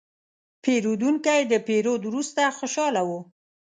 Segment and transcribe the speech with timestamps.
[0.63, 3.09] پیرودونکی د پیرود وروسته خوشاله و.